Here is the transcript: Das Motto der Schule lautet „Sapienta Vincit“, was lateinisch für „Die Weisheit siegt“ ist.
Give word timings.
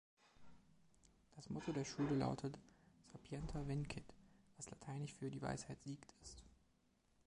Das 1.35 1.47
Motto 1.51 1.71
der 1.71 1.85
Schule 1.85 2.15
lautet 2.15 2.57
„Sapienta 3.11 3.67
Vincit“, 3.67 4.11
was 4.57 4.67
lateinisch 4.71 5.13
für 5.13 5.29
„Die 5.29 5.43
Weisheit 5.43 5.79
siegt“ 5.83 6.11
ist. 6.23 6.41